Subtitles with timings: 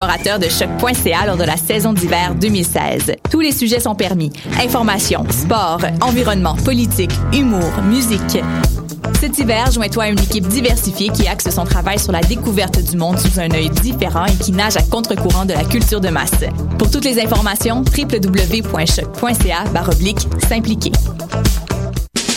[0.00, 3.16] collaborateur de choc.ca lors de la saison d'hiver 2016.
[3.32, 4.30] Tous les sujets sont permis.
[4.62, 8.38] Information, sport, environnement, politique, humour, musique.
[9.18, 12.96] Cet hiver, joins-toi à une équipe diversifiée qui axe son travail sur la découverte du
[12.96, 16.44] monde sous un œil différent et qui nage à contre-courant de la culture de masse.
[16.78, 19.64] Pour toutes les informations, www.choc.ca
[20.48, 20.92] s'impliquer.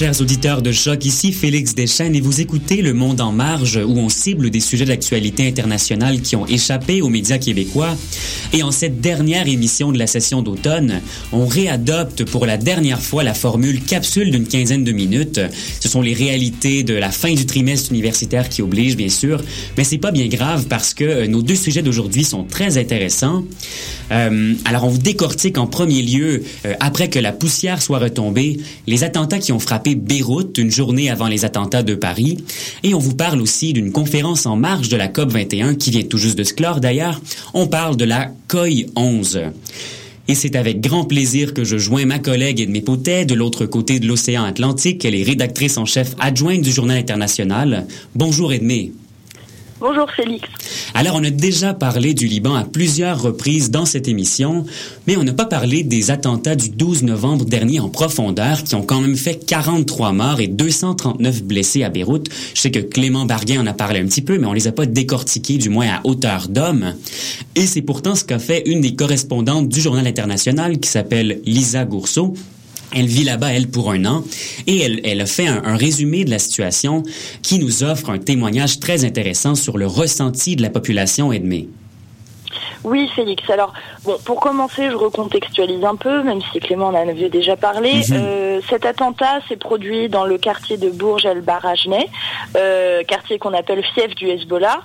[0.00, 3.98] chers auditeurs de Choc, ici Félix Deschênes et vous écoutez Le Monde en marge où
[3.98, 7.94] on cible des sujets d'actualité internationale qui ont échappé aux médias québécois.
[8.54, 11.02] Et en cette dernière émission de la session d'automne,
[11.32, 15.38] on réadopte pour la dernière fois la formule capsule d'une quinzaine de minutes.
[15.80, 19.42] Ce sont les réalités de la fin du trimestre universitaire qui obligent bien sûr,
[19.76, 23.44] mais c'est pas bien grave parce que euh, nos deux sujets d'aujourd'hui sont très intéressants.
[24.12, 28.60] Euh, alors on vous décortique en premier lieu, euh, après que la poussière soit retombée,
[28.86, 32.38] les attentats qui ont frappé Beyrouth une journée avant les attentats de Paris.
[32.82, 36.02] Et on vous parle aussi d'une conférence en marge de la COP 21 qui vient
[36.02, 37.20] tout juste de se clore d'ailleurs.
[37.54, 39.40] On parle de la COI 11.
[40.28, 43.98] Et c'est avec grand plaisir que je joins ma collègue Edmé Potet de l'autre côté
[43.98, 45.04] de l'océan Atlantique.
[45.04, 47.86] Elle est rédactrice en chef adjointe du Journal international.
[48.14, 48.92] Bonjour Edmé.
[49.80, 50.46] Bonjour Félix.
[50.92, 54.66] Alors, on a déjà parlé du Liban à plusieurs reprises dans cette émission,
[55.06, 58.82] mais on n'a pas parlé des attentats du 12 novembre dernier en profondeur qui ont
[58.82, 62.28] quand même fait 43 morts et 239 blessés à Beyrouth.
[62.54, 64.72] Je sais que Clément Barguin en a parlé un petit peu, mais on les a
[64.72, 66.94] pas décortiqués, du moins à hauteur d'homme.
[67.54, 71.86] Et c'est pourtant ce qu'a fait une des correspondantes du Journal international qui s'appelle Lisa
[71.86, 72.34] Gourceau
[72.94, 74.24] elle vit là-bas, elle, pour un an,
[74.66, 77.02] et elle, elle a fait un, un, résumé de la situation
[77.42, 81.68] qui nous offre un témoignage très intéressant sur le ressenti de la population Edmé.
[82.82, 83.48] Oui, Félix.
[83.50, 83.72] Alors,
[84.04, 87.96] bon, pour commencer, je recontextualise un peu, même si Clément en avait déjà parlé.
[87.96, 88.04] Mhm.
[88.12, 92.08] Euh, cet attentat s'est produit dans le quartier de Bourges el Barajneh,
[92.56, 94.80] euh, quartier qu'on appelle fief du Hezbollah.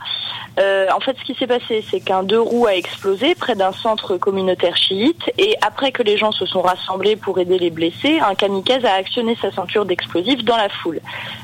[0.59, 3.73] Euh, en fait, ce qui s'est passé, c'est qu'un deux roues a explosé près d'un
[3.73, 8.19] centre communautaire chiite, et après que les gens se sont rassemblés pour aider les blessés,
[8.19, 11.01] un kamikaze a actionné sa ceinture d'explosifs dans la foule.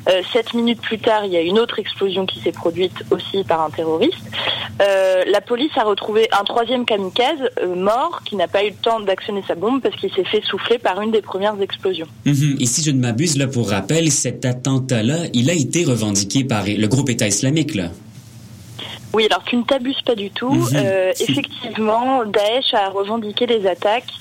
[0.10, 3.44] Euh, sept minutes plus tard, il y a une autre explosion qui s'est produite aussi
[3.44, 4.24] par un terroriste.
[4.82, 9.00] Euh, la police a retrouvé un troisième kamikaze mort qui n'a pas eu le temps
[9.00, 12.08] d'actionner sa bombe parce qu'il s'est fait souffler par une des premières explosions.
[12.26, 12.58] Mhm.
[12.60, 16.64] Et si je ne m'abuse, là, pour rappel, cet attentat-là, il a été revendiqué par
[16.66, 17.90] le groupe État islamique, là.
[19.14, 20.68] Oui, alors tu ne t'abuses pas du tout.
[20.74, 24.12] Euh, effectivement, Daesh a revendiqué les attaques.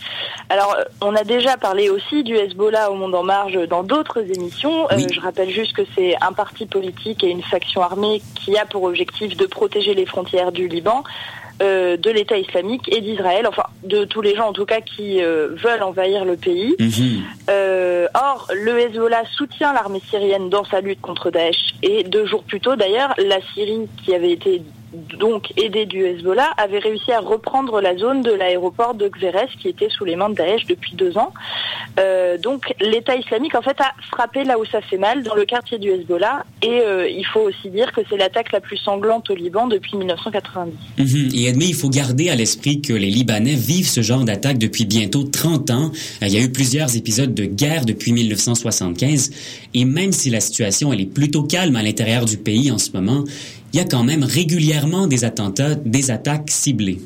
[0.49, 4.21] Alors, euh, on a déjà parlé aussi du Hezbollah au Monde en Marge dans d'autres
[4.35, 4.91] émissions.
[4.91, 8.67] Euh, je rappelle juste que c'est un parti politique et une faction armée qui a
[8.67, 11.05] pour objectif de protéger les frontières du Liban.
[11.63, 15.23] euh, de l'État islamique et d'Israël, enfin de tous les gens en tout cas qui
[15.23, 16.75] euh, veulent envahir le pays.
[16.79, 17.23] Mhm.
[17.51, 21.75] Euh, or, le Hezbollah soutient l'armée syrienne dans sa lutte contre Daesh.
[21.83, 26.51] Et deux jours plus tôt, d'ailleurs, la Syrie, qui avait été donc aidé du Hezbollah,
[26.57, 30.31] avait réussi à reprendre la zone de l'aéroport de Xérès qui était sous les mains
[30.31, 31.33] de Daesh depuis deux ans.
[31.99, 35.45] Euh, donc l'État islamique en fait a frappé là où ça fait mal, dans le
[35.45, 39.31] quartier du Hezbollah, et euh, il faut aussi dire que c'est l'attaque la plus sanglante
[39.31, 40.73] au Liban depuis 1990.
[40.99, 41.31] Mhm.
[41.35, 44.85] Et Edmé, il faut garder à l'esprit que les Libanais vivent ce genre d'attaque depuis
[44.87, 45.91] bientôt 30 ans.
[46.23, 49.31] Euh, il y a eu plusieurs épisodes de guerre depuis 1975,
[49.75, 52.91] et même si la situation elle est plutôt calme à l'intérieur du pays en ce
[52.93, 53.25] moment,
[53.73, 57.01] il y a quand même régulièrement des attentats, des attaques ciblées.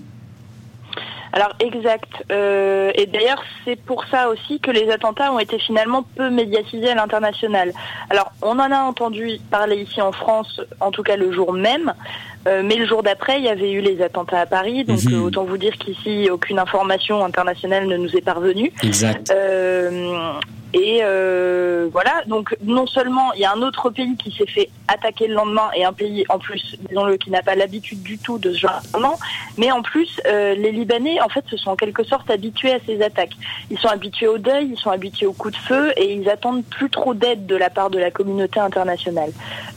[1.35, 2.25] Alors exact.
[2.31, 6.91] Euh, et d'ailleurs, c'est pour ça aussi que les attentats ont été finalement peu médiatisés
[6.91, 7.73] à l'international.
[8.09, 11.93] Alors, on en a entendu parler ici en France, en tout cas le jour même.
[12.47, 15.15] Euh, mais le jour d'après, il y avait eu les attentats à Paris, donc Mhm.
[15.15, 18.73] euh, autant vous dire qu'ici aucune information internationale ne nous est parvenue.
[18.83, 19.31] Exact.
[19.35, 20.33] Euh,
[20.77, 24.71] et euh, voilà, donc non seulement il y a un autre pays qui s'est fait
[24.89, 28.39] attaquer le lendemain et un pays en plus, disons-le, qui n'a pas l'habitude du tout
[28.39, 29.17] de ce genre d'événement,
[29.57, 32.79] mais en plus euh, les Libanais en fait se sont en quelque sorte habitués à
[32.87, 33.35] ces attaques.
[33.71, 36.65] Ils sont habitués au deuil, ils sont habitués aux coups de feu et ils attendent
[36.65, 39.31] plus trop d'aide de la part de la communauté internationale.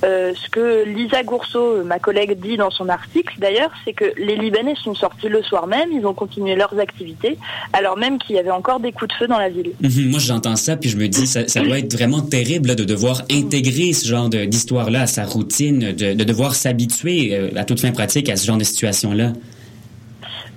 [0.03, 4.35] Euh, ce que Lisa Gourceau, ma collègue, dit dans son article d'ailleurs, c'est que les
[4.35, 7.37] Libanais sont sortis le soir même, ils ont continué leurs activités,
[7.73, 9.71] alors même qu'il y avait encore des coups de feu dans la ville.
[9.81, 10.09] Mhm.
[10.09, 13.23] Moi, j'entends ça, puis je me dis, ça, ça doit être vraiment terrible de devoir
[13.31, 17.91] intégrer ce genre d'histoire-là à sa routine, de, de devoir s'habituer euh, à toute fin
[17.91, 19.33] pratique à ce genre de situation-là.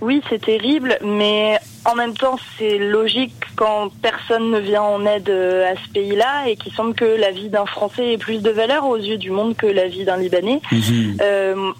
[0.00, 5.28] Oui, c'est terrible, mais en même temps, c'est logique quand personne ne vient en aide
[5.28, 8.50] euh, à ce pays-là et qu'il semble que la vie d'un Français ait plus de
[8.50, 10.60] valeur aux yeux du monde que la vie d'un Libanais.
[10.72, 11.16] Mhm.
[11.20, 11.72] Euh,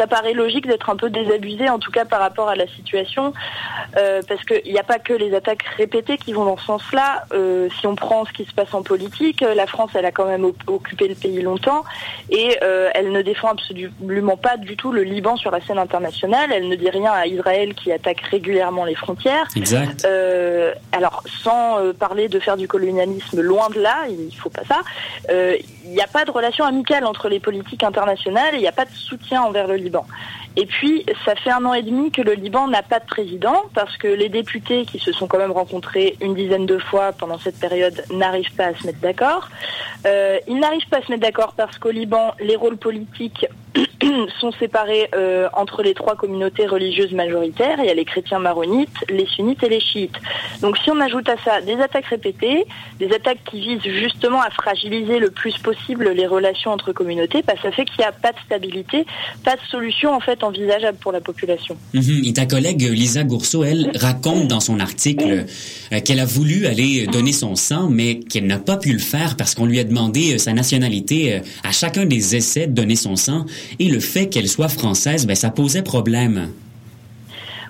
[0.00, 3.34] ça paraît logique d'être un peu désabusé, en tout cas par rapport à la situation,
[3.98, 7.24] euh, parce qu'il n'y a pas que les attaques répétées qui vont dans ce sens-là.
[7.34, 10.10] Euh, si on prend ce qui se passe en politique, euh, la France, elle a
[10.10, 11.84] quand même occupé le pays longtemps
[12.30, 16.50] et euh, elle ne défend absolument pas du tout le Liban sur la scène internationale.
[16.50, 19.46] Elle ne dit rien à Israël qui attaque régulièrement les frontières.
[19.54, 20.06] Exact.
[20.92, 24.80] Alors, sans parler de faire du colonialisme, loin de là, il faut pas ça.
[25.84, 28.72] Il n'y a pas de relation amicale entre les politiques internationales et il n'y a
[28.72, 30.06] pas de soutien envers le Liban.
[30.56, 33.62] Et puis, ça fait un an et demi que le Liban n'a pas de président
[33.74, 37.38] parce que les députés qui se sont quand même rencontrés une dizaine de fois pendant
[37.38, 39.48] cette période n'arrivent pas à se mettre d'accord.
[40.06, 43.46] Euh, ils n'arrivent pas à se mettre d'accord parce qu'au Liban, les rôles politiques
[44.40, 47.76] sont séparés euh, entre les trois communautés religieuses majoritaires.
[47.78, 50.16] Il y a les chrétiens maronites, les sunnites et les chiites.
[50.62, 52.66] Donc si on ajoute à ça des attaques répétées,
[52.98, 57.54] des attaques qui visent justement à fragiliser le plus possible les relations entre communautés, bah,
[57.62, 59.06] ça fait qu'il n'y a pas de stabilité,
[59.44, 61.76] pas de solution en fait envisageable pour la population.
[61.94, 62.22] Mhm.
[62.24, 65.46] Et ta collègue Lisa Gourceau, elle, raconte dans son article
[65.92, 69.36] euh, qu'elle a voulu aller donner son sang, mais qu'elle n'a pas pu le faire
[69.36, 72.96] parce qu'on lui a demandé euh, sa nationalité euh, à chacun des essais de donner
[72.96, 73.46] son sang.
[73.78, 76.50] Et le fait qu'elle soit française, ben, ça posait problème.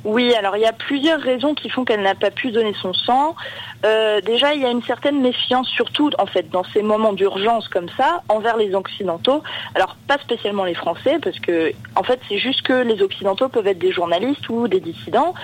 [0.04, 2.94] Oui, alors il y a plusieurs raisons qui font qu'elle n'a pas pu donner son
[2.94, 3.36] sang.
[3.84, 7.68] Euh, déjà, il y a une certaine méfiance, surtout en fait dans ces moments d'urgence
[7.68, 9.42] comme ça, envers les Occidentaux.
[9.74, 13.66] Alors pas spécialement les Français, parce que en fait c'est juste que les Occidentaux peuvent
[13.66, 15.34] être des journalistes ou des dissidents,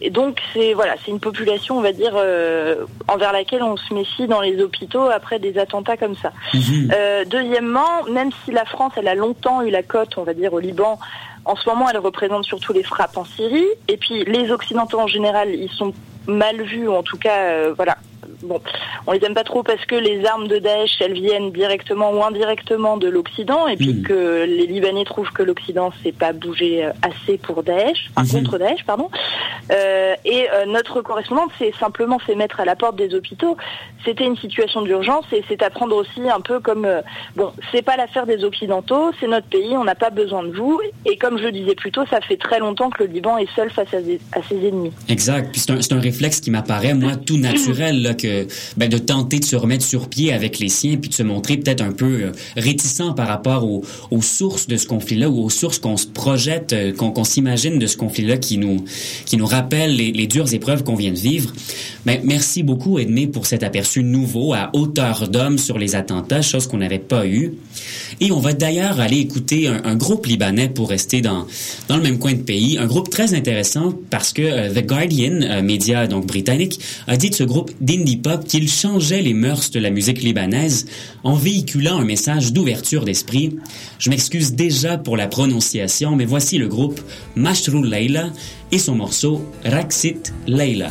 [0.00, 3.94] et donc c'est voilà, c'est une population, on va dire, euh, envers laquelle on se
[3.94, 6.32] méfie dans les hôpitaux après des attentats comme ça.
[6.52, 6.92] Mhm.
[6.94, 10.52] Euh, deuxièmement, même si la France, elle a longtemps eu la cote, on va dire,
[10.52, 10.98] au Liban,
[11.44, 13.64] en ce moment, elle représente surtout les frappes en Syrie.
[13.88, 15.94] Et puis, les Occidentaux en général, ils sont
[16.28, 17.96] mal ou en tout cas, euh, voilà.
[18.42, 18.60] Bon,
[19.06, 22.22] on les aime pas trop parce que les armes de Daesh, elles viennent directement ou
[22.22, 24.02] indirectement de l'Occident, et puis Mhm.
[24.02, 28.44] que les Libanais trouvent que l'Occident s'est pas bougé euh, assez pour Daesh, enfin, Mhm.
[28.44, 29.10] contre Daesh, pardon.
[29.72, 33.56] Euh, et euh, notre correspondante s'est simplement fait mettre à la porte des hôpitaux.
[34.04, 37.02] C'était une situation d'urgence et c'est à prendre aussi un peu comme euh,
[37.36, 40.80] bon, c'est pas l'affaire des Occidentaux, c'est notre pays, on n'a pas besoin de vous.
[41.04, 43.52] Et comme je le disais plus tôt, ça fait très longtemps que le Liban est
[43.56, 44.92] seul face à, des- à ses ennemis.
[45.08, 45.50] Exact.
[45.50, 48.27] Puis c'est un, c'est un réflexe qui m'apparaît, moi, tout naturel, là, que
[48.76, 51.56] ben, de tenter de se remettre sur pied avec les siens, puis de se montrer
[51.56, 53.82] peut-être un peu euh, réticent par rapport aux,
[54.22, 57.96] sources de ce conflit-là ou aux sources qu'on se projette, euh, qu'on s'imagine de ce
[57.96, 58.84] conflit-là qui nous,
[59.24, 61.52] qui nous rappelle les, dures épreuves qu'on vient de vivre.
[62.04, 66.66] Ben, merci beaucoup, Edmé, pour cet aperçu nouveau à hauteur d'homme sur les attentats, chose
[66.66, 67.54] qu'on n'avait pas eu.
[68.20, 71.46] Et on va d'ailleurs aller écouter un, groupe libanais pour rester dans,
[71.88, 72.78] dans le même coin de pays.
[72.78, 77.34] Un groupe très intéressant parce que euh, The Guardian, média donc britannique, a dit de
[77.34, 80.86] ce groupe d'indie pop qu'il changeait les mœurs de la musique libanaise
[81.24, 83.56] en véhiculant un message d'ouverture d'esprit.
[83.98, 87.00] Je m'excuse déjà pour la prononciation, mais voici le groupe
[87.36, 88.30] Mashrou Leila
[88.72, 90.88] et son morceau Raksit Leila.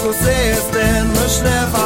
[0.00, 1.79] Isus ist, denn Mischnef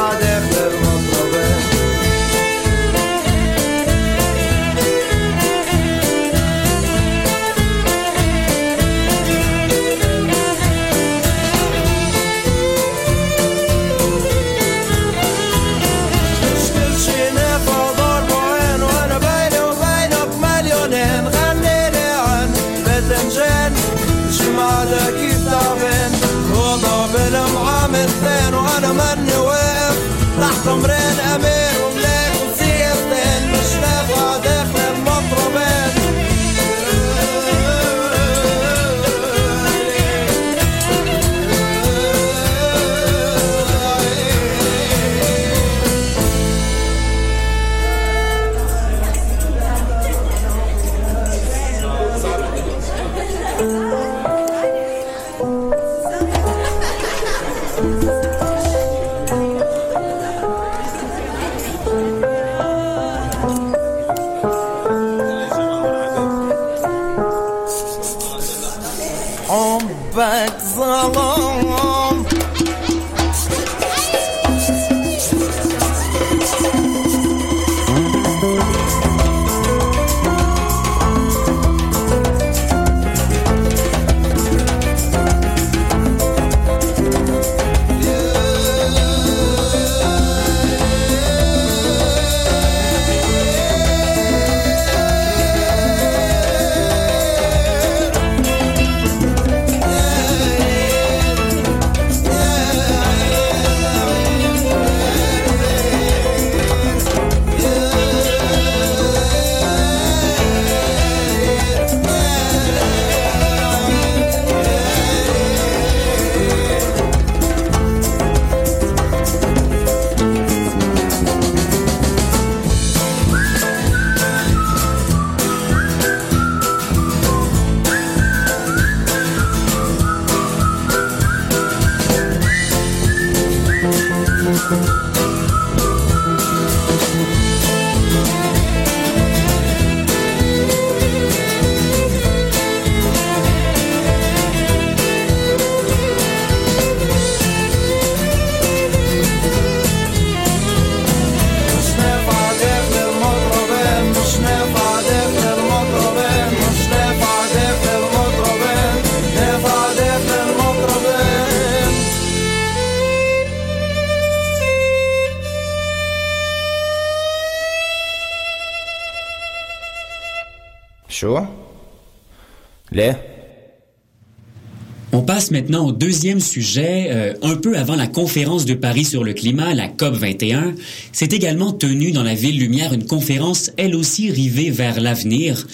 [175.13, 177.07] On passe maintenant au deuxième sujet.
[177.09, 180.75] Euh, un peu avant la conférence de Paris sur le climat, la COP 21,
[181.13, 185.65] s'est également tenue dans la ville Lumière une conférence, elle aussi rivée vers l'avenir,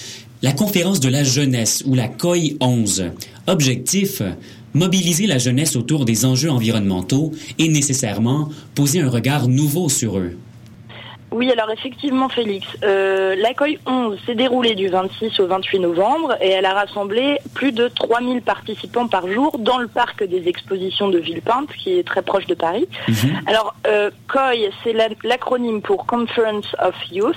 [0.44, 3.06] la conférence de la jeunesse ou la COI 11.
[3.48, 4.22] Objectif
[4.76, 10.38] mobiliser la jeunesse autour des enjeux environnementaux et nécessairement poser un regard nouveau sur eux.
[11.32, 16.50] Oui, alors effectivement, Félix, euh, l'accueil 11 s'est déroulé du 26 au 28 novembre et
[16.50, 21.18] elle a rassemblé plus de 3000 participants par jour dans le parc des expositions de
[21.20, 22.86] Villepinte, qui est très proche de Paris.
[23.48, 27.36] Alors, euh, COI, c'est la- l'acronyme pour Conference of Youth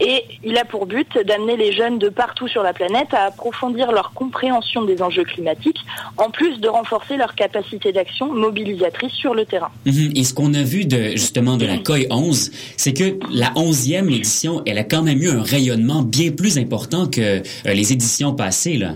[0.00, 3.92] et il a pour but d'amener les jeunes de partout sur la planète à approfondir
[3.92, 5.80] leur compréhension des enjeux climatiques,
[6.16, 9.70] en plus de renforcer leur capacité d'action mobilisatrice sur le terrain.
[9.84, 10.12] Mhm.
[10.16, 14.12] Et ce qu'on a vu de justement de la COI 11, c'est que la 11e
[14.14, 18.34] édition, elle a quand même eu un rayonnement bien plus important que euh, les éditions
[18.34, 18.76] passées.
[18.76, 18.92] Là.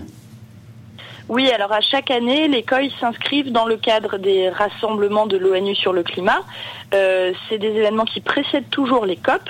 [1.29, 5.75] Oui, alors à chaque année, les COI s'inscrivent dans le cadre des rassemblements de l'ONU
[5.75, 6.43] sur le climat.
[6.93, 9.41] Euh, c'est des événements qui précèdent toujours les COP.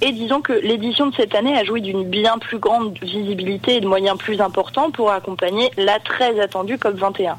[0.00, 3.80] Et disons que l'édition de cette année a joui d'une bien plus grande visibilité et
[3.80, 7.34] de moyens plus importants pour accompagner la très attendue COP21.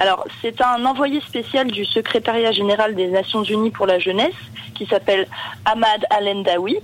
[0.00, 4.34] Alors, c'est un envoyé spécial du secrétariat général des Nations Unies pour la jeunesse,
[4.80, 5.28] qui s'appelle
[5.66, 6.78] Ahmad Alendawi,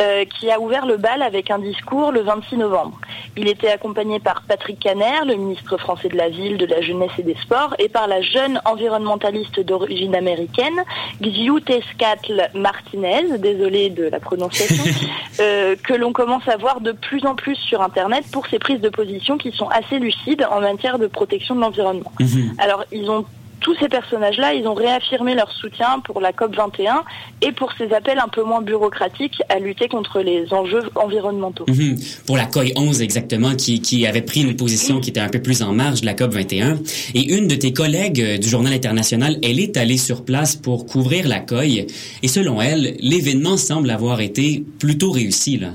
[0.00, 2.98] euh, qui a ouvert le bal avec un discours le 26 novembre.
[3.36, 7.10] Il était accompagné par Patrick Caner, le ministre français de la Ville, de la Jeunesse
[7.18, 10.80] et des Sports, et par la jeune environnementaliste d'origine américaine,
[11.20, 14.69] Xiutescatl Martinez, désolé de la prononciation,
[15.40, 18.80] euh, que l'on commence à voir de plus en plus sur Internet pour ses prises
[18.80, 22.12] de position qui sont assez lucides en matière de protection de l'environnement.
[22.58, 23.24] Alors, ils ont
[23.60, 27.04] tous ces personnages-là, ils ont réaffirmé leur soutien pour la COP 21
[27.42, 31.64] et pour ces appels un peu moins bureaucratiques à lutter contre les enjeux environnementaux.
[31.68, 31.96] Mhm.
[32.26, 35.40] Pour la COI 11 exactement, qui, qui avait pris une position qui était un peu
[35.40, 36.78] plus en marge de la COP 21.
[37.14, 40.86] Et une de tes collègues euh, du Journal international, elle est allée sur place pour
[40.86, 41.86] couvrir la COI.
[42.22, 45.68] Et selon elle, l'événement semble avoir été plutôt réussi là.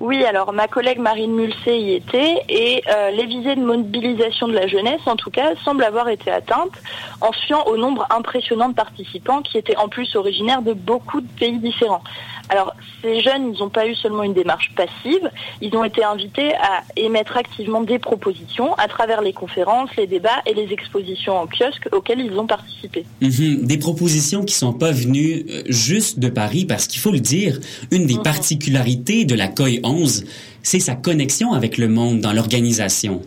[0.00, 4.54] Oui, alors ma collègue Marine Mulsé y était et euh, les visées de mobilisation de
[4.54, 6.72] la jeunesse, en tout cas, semblent avoir été atteintes
[7.20, 11.28] en fiant au nombre impressionnant de participants qui étaient en plus originaires de beaucoup de
[11.38, 12.02] pays différents.
[12.48, 15.30] Alors, ces jeunes, ils n'ont pas eu seulement une démarche passive,
[15.60, 20.42] ils ont été invités à émettre activement des propositions à travers les conférences, les débats
[20.46, 23.04] et les expositions en kiosque auxquelles ils ont participé.
[23.20, 23.66] Mhm.
[23.66, 27.60] Des propositions qui sont pas venues euh, juste de Paris, parce qu'il faut le dire,
[27.92, 28.22] une des Mhm.
[28.24, 30.24] particularités de la COI 11,
[30.62, 33.22] c'est sa connexion avec le monde dans l'organisation.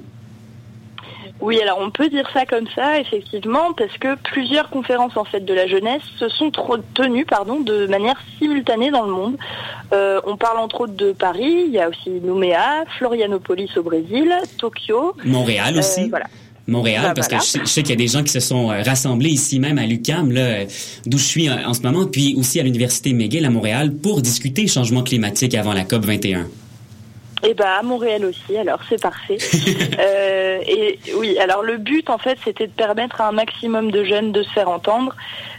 [1.44, 5.42] Oui, alors on peut dire ça comme ça, effectivement, parce que plusieurs conférences en fait
[5.42, 6.52] de la jeunesse se sont
[6.94, 9.38] tenues, pardon, de manière simultanée dans le monde.
[9.92, 14.32] Euh, on parle entre autres de Paris, il y a aussi Nouméa, Florianopolis au Brésil,
[14.58, 15.18] Tokyo.
[15.26, 16.04] Montréal aussi.
[16.04, 16.28] Euh, voilà.
[16.68, 17.40] Montréal, Ben parce voilà.
[17.40, 19.30] que je sais, je sais qu'il y a des gens qui se sont euh, rassemblés
[19.30, 20.66] ici même à l'UCAM, là, euh,
[21.06, 24.22] d'où je suis euh, en ce moment, puis aussi à l'Université McGill à Montréal pour
[24.22, 26.48] discuter changement climatique avant la COP 21.
[27.46, 29.38] Et bah à Montréal aussi, alors c'est parfait.
[30.00, 34.04] Euh, et oui, alors le but en fait c'était de permettre à un maximum de
[34.04, 35.16] jeunes de se faire entendre.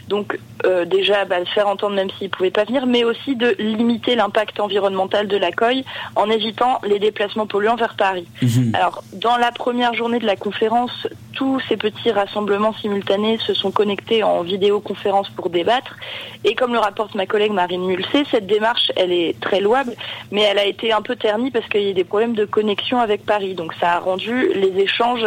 [0.07, 3.55] Donc euh, déjà bah, de faire entendre même s'ils pouvaient pas venir, mais aussi de
[3.59, 5.83] limiter l'impact environnemental de la COI
[6.15, 8.27] en évitant les déplacements polluants vers Paris.
[8.73, 13.71] Alors dans la première journée de la conférence, tous ces petits rassemblements simultanés se sont
[13.71, 15.95] connectés en vidéoconférence pour débattre.
[16.43, 19.93] Et comme le rapporte ma collègue Marine Mulsé, cette démarche, elle est très louable,
[20.31, 22.99] mais elle a été un peu ternie parce qu'il y a des problèmes de connexion
[22.99, 23.55] avec Paris.
[23.55, 25.25] Donc ça a rendu les échanges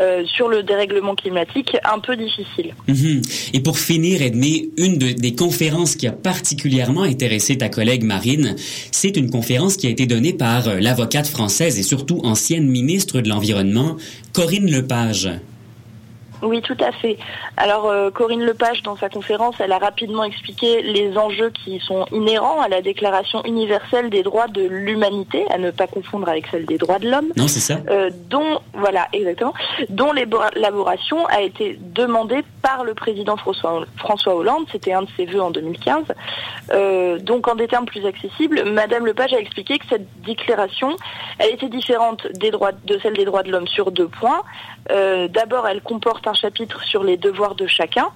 [0.00, 2.74] euh, sur le dérèglement climatique un peu difficiles.
[2.88, 3.22] Mhm.
[3.54, 8.56] Et pour finir, Edmé, une de- des conférences qui a particulièrement intéressé ta collègue Marine,
[8.90, 13.20] c'est une conférence qui a été donnée par euh, l'avocate française et surtout ancienne ministre
[13.20, 13.96] de l'Environnement,
[14.32, 15.30] Corinne Lepage.
[16.46, 17.18] Oui, tout à fait.
[17.56, 22.06] Alors, euh, Corinne Lepage, dans sa conférence, elle a rapidement expliqué les enjeux qui sont
[22.12, 26.66] inhérents à la Déclaration universelle des droits de l'humanité, à ne pas confondre avec celle
[26.66, 27.28] des droits de l'homme.
[27.36, 27.78] Non, c'est ça?
[27.90, 29.54] euh, dont voilà exactement
[29.88, 35.40] dont l'élaboration a été demandée par le président François, Hollande, c'était un de ses vœux
[35.40, 36.04] en 2015.
[36.72, 40.96] Euh, donc en des termes plus accessibles, Madame Lepage a expliqué que cette déclaration,
[41.38, 44.42] elle était différente des droits de celle des droits de l'homme sur deux points.
[44.90, 48.06] Euh, D'abord, elle comporte un chapitre sur les devoirs de chacun.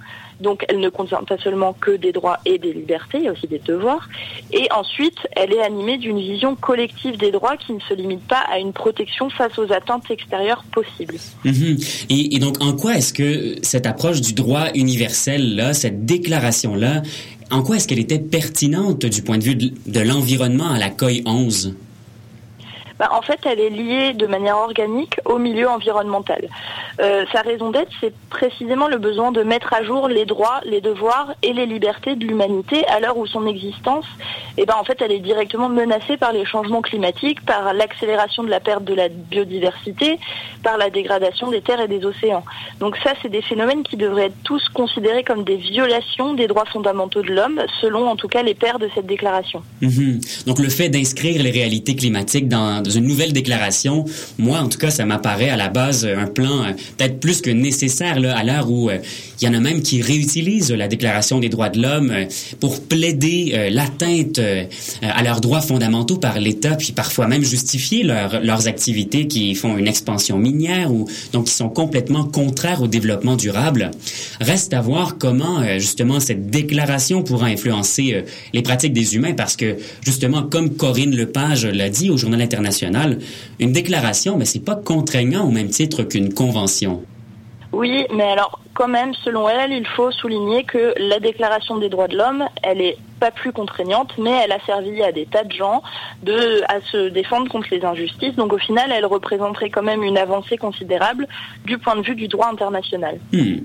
[0.41, 3.33] Donc, elle ne contient pas seulement que des droits et des libertés, il y a
[3.33, 4.09] aussi des devoirs.
[4.53, 8.43] Et ensuite, elle est animée d'une vision collective des droits qui ne se limite pas
[8.51, 11.17] à une protection face aux atteintes extérieures possibles.
[11.45, 11.77] Mhm.
[12.09, 17.03] Et, et donc, en quoi est-ce que cette approche du droit universel, là, cette déclaration-là,
[17.51, 20.89] en quoi est-ce qu'elle était pertinente du point de vue de, de l'environnement à la
[20.89, 21.75] COI 11?
[23.01, 26.47] Bah, en fait, elle est liée de manière organique au milieu environnemental.
[27.01, 30.83] Euh, sa raison d'être, c'est précisément le besoin de mettre à jour les droits, les
[30.83, 34.05] devoirs et les libertés de l'humanité à l'heure où son existence,
[34.59, 38.51] eh ben, en fait, elle est directement menacée par les changements climatiques, par l'accélération de
[38.51, 40.19] la perte de la biodiversité,
[40.63, 42.45] par la dégradation des terres et des océans.
[42.81, 46.67] Donc ça, c'est des phénomènes qui devraient être tous considérés comme des violations des droits
[46.67, 49.63] fondamentaux de l'homme, selon en tout cas les pères de cette déclaration.
[49.81, 50.21] Mhm.
[50.47, 54.05] Donc le fait d'inscrire les réalités climatiques dans, une nouvelle déclaration,
[54.39, 57.41] moi en tout cas, ça m'apparaît à la base euh, un plan euh, peut-être plus
[57.41, 58.99] que nécessaire là, à l'heure où euh,
[59.41, 62.13] il y en a même qui réutilisent la Déclaration des droits de l'homme
[62.61, 64.39] pour plaider l'atteinte
[65.01, 69.79] à leurs droits fondamentaux par l'État, puis parfois même justifier leur- leurs activités qui font
[69.79, 73.91] une expansion minière ou donc qui sont complètement contraires au développement durable.
[74.41, 79.77] Reste à voir comment justement cette déclaration pourra influencer les pratiques des humains parce que
[80.05, 82.61] justement comme Corinne Lepage l'a dit au Journal international,
[83.59, 87.03] une déclaration mais c'est pas contraignant au même titre qu'une convention.
[87.73, 92.09] Oui, mais alors quand même, selon elle, il faut souligner que la Déclaration des droits
[92.09, 95.53] de l'homme, elle est pas plus contraignante, mais elle a servi à des tas de
[95.53, 95.83] gens
[96.23, 98.35] de, à se défendre contre les injustices.
[98.35, 101.29] Donc au final, elle représenterait quand même une avancée considérable
[101.67, 103.21] du point de vue du droit international.
[103.33, 103.59] Hmm.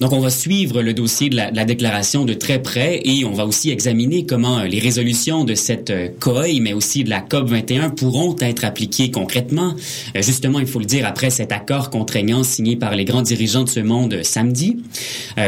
[0.00, 3.46] Donc, on va suivre le dossier de la, déclaration de très près et on va
[3.46, 7.48] aussi examiner comment euh, les résolutions de cette euh, COI, mais aussi de la COP
[7.48, 9.74] 21 pourront être appliquées concrètement.
[10.16, 13.64] Euh, justement, il faut le dire, après cet accord contraignant signé par les grands dirigeants
[13.64, 14.82] de ce monde samedi.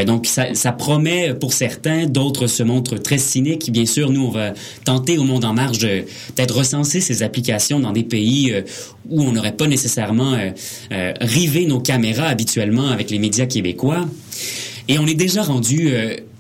[0.07, 3.73] Donc, ça, ça promet pour certains, d'autres se montrent très cyniques technique.
[3.73, 4.55] Bien sûr, nous, on va
[4.85, 6.05] tenter au Monde en Marche de
[6.35, 8.63] peut-être ces applications dans des pays euh,
[9.09, 10.51] où on n'aurait pas nécessairement euh,
[10.93, 14.07] euh, rivé nos caméras habituellement avec les médias québécois.
[14.89, 15.93] Et on est déjà rendu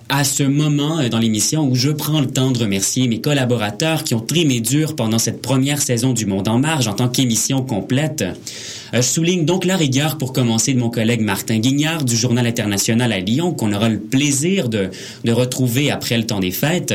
[0.09, 4.14] à ce moment dans l'émission où je prends le temps de remercier mes collaborateurs qui
[4.14, 8.25] ont trimé dur pendant cette première saison du Monde en Marge en tant qu'émission complète.
[8.97, 13.13] Je souligne donc la rigueur pour commencer de mon collègue Martin Guignard du Journal international
[13.13, 14.89] à Lyon qu'on aura le plaisir de,
[15.23, 16.95] de retrouver après le temps des fêtes.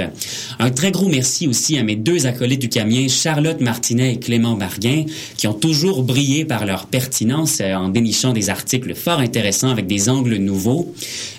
[0.57, 4.55] Un très gros merci aussi à mes deux acolytes du camion, Charlotte Martinet et Clément
[4.55, 5.05] Barguin,
[5.37, 9.85] qui ont toujours brillé par leur pertinence euh, en dénichant des articles fort intéressants avec
[9.85, 10.91] des angles nouveaux.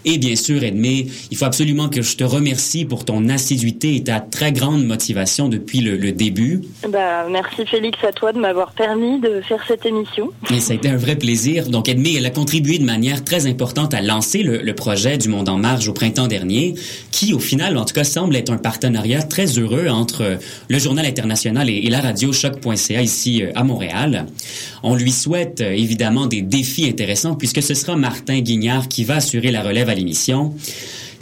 [0.04, 4.04] Et bien sûr, Edmé, il faut absolument que je te remercie pour ton assiduité et
[4.04, 6.62] ta très grande motivation depuis le, le début.
[6.88, 10.30] Bah, merci Félix à toi de m'avoir permis de faire cette émission.
[10.60, 11.68] Ça a été un vrai plaisir.
[11.68, 15.28] Donc, Edmé, elle a contribué de manière très importante à lancer le, le, projet du
[15.28, 16.74] Monde en Marge au printemps dernier,
[17.10, 20.38] qui, au final, en tout cas, semble être un partenariat très heureux entre
[20.68, 24.26] le Journal international et, et la radio choc.ca ici euh, à Montréal.
[24.82, 29.16] On lui souhaite euh, évidemment des défis intéressants puisque ce sera Martin Guignard qui va
[29.16, 30.54] assurer la relève à l'émission.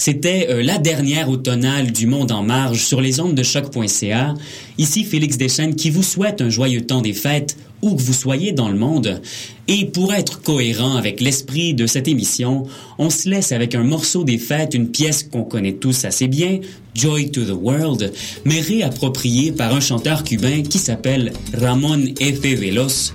[0.00, 4.32] C'était euh, la dernière automnale du Monde en marge sur les ondes de choc.ca.
[4.78, 8.52] Ici Félix Deschênes qui vous souhaite un joyeux temps des fêtes où que vous soyez
[8.52, 9.20] dans le monde.
[9.68, 14.24] Et pour être cohérent avec l'esprit de cette émission, on se laisse avec un morceau
[14.24, 16.60] des fêtes, une pièce qu'on connaît tous assez bien,
[16.94, 18.10] Joy to the World,
[18.46, 22.40] mais réappropriée par un chanteur cubain qui s'appelle Ramon F.
[22.40, 23.12] Velos.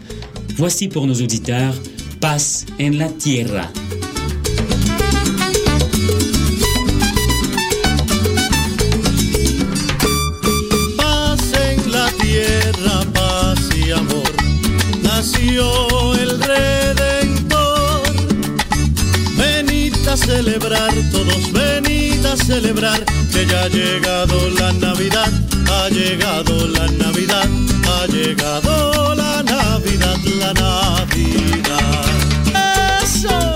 [0.56, 1.74] Voici pour nos auditeurs
[2.22, 3.72] Paz en la Tierra.
[20.46, 25.32] Celebrar, todos venid a celebrar, que ya ha llegado la Navidad,
[25.72, 27.50] ha llegado la Navidad,
[27.90, 32.06] ha llegado la Navidad, la Navidad.
[33.04, 33.55] ¡Eso!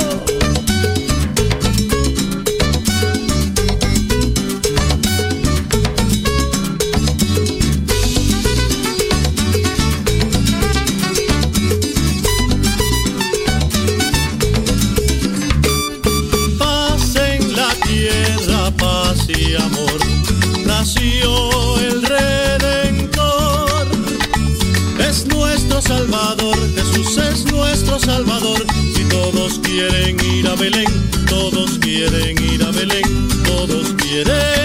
[29.70, 30.88] Quieren ir a Belén,
[31.28, 34.59] todos quieren ir a Belén, todos quieren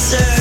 [0.00, 0.39] Sir.